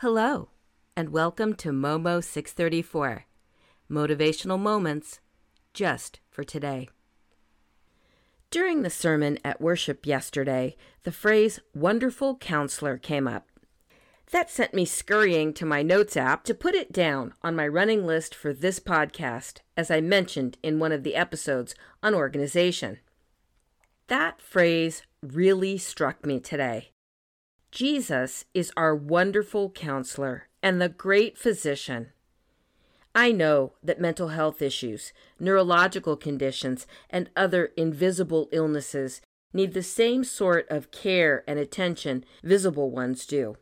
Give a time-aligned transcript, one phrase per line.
[0.00, 0.50] Hello,
[0.96, 3.24] and welcome to Momo 634
[3.90, 5.18] Motivational Moments
[5.74, 6.88] just for today.
[8.48, 13.48] During the sermon at worship yesterday, the phrase wonderful counselor came up.
[14.30, 18.06] That sent me scurrying to my notes app to put it down on my running
[18.06, 22.98] list for this podcast, as I mentioned in one of the episodes on organization.
[24.06, 26.92] That phrase really struck me today.
[27.70, 32.08] Jesus is our wonderful counselor and the great physician.
[33.14, 39.20] I know that mental health issues, neurological conditions, and other invisible illnesses
[39.52, 43.56] need the same sort of care and attention visible ones do.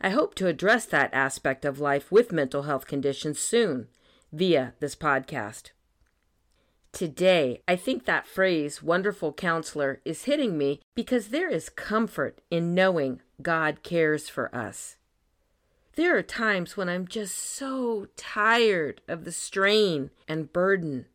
[0.00, 3.88] I hope to address that aspect of life with mental health conditions soon
[4.32, 5.70] via this podcast.
[6.92, 12.74] Today, I think that phrase, wonderful counselor, is hitting me because there is comfort in
[12.74, 14.96] knowing God cares for us.
[15.94, 21.06] There are times when I'm just so tired of the strain and burden.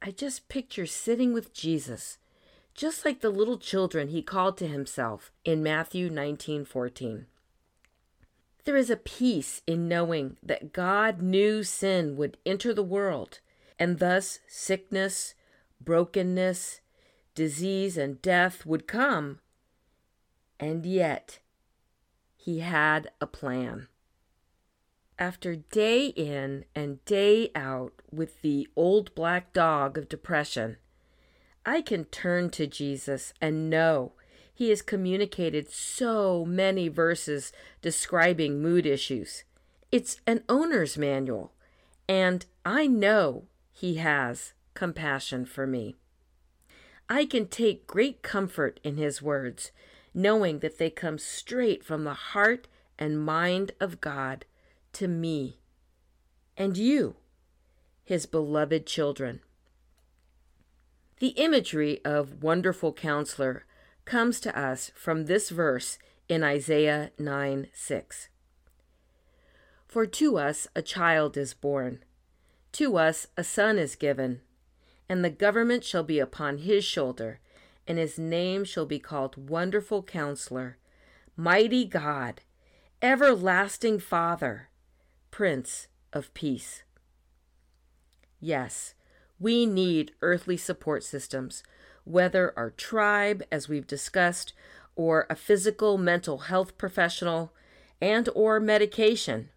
[0.00, 2.16] I just picture sitting with Jesus,
[2.74, 7.26] just like the little children he called to himself in Matthew 19:14.
[8.64, 13.40] There is a peace in knowing that God knew sin would enter the world,
[13.78, 15.34] and thus sickness,
[15.80, 16.80] brokenness,
[17.34, 19.38] disease, and death would come.
[20.58, 21.38] And yet,
[22.36, 23.88] he had a plan.
[25.18, 30.76] After day in and day out with the old black dog of depression,
[31.66, 34.12] I can turn to Jesus and know
[34.54, 37.52] he has communicated so many verses
[37.82, 39.44] describing mood issues.
[39.92, 41.52] It's an owner's manual,
[42.08, 43.44] and I know
[43.78, 45.94] he has compassion for me.
[47.08, 49.70] I can take great comfort in his words,
[50.12, 52.66] knowing that they come straight from the heart
[52.98, 54.46] and mind of God
[54.94, 55.58] to me
[56.56, 57.14] and you,
[58.04, 59.42] his beloved children.
[61.20, 63.64] The imagery of wonderful counselor
[64.04, 68.28] comes to us from this verse in Isaiah 9 6.
[69.86, 72.00] For to us a child is born,
[72.72, 74.40] to us a son is given,
[75.08, 77.40] and the government shall be upon his shoulder,
[77.86, 80.76] and his name shall be called Wonderful Counselor,
[81.36, 82.42] Mighty God,
[83.00, 84.68] Everlasting Father
[85.30, 86.82] Prince of Peace.
[88.40, 88.94] Yes,
[89.38, 91.62] we need earthly support systems,
[92.04, 94.52] whether our tribe, as we've discussed,
[94.96, 97.52] or a physical mental health professional,
[98.00, 99.48] and or medication.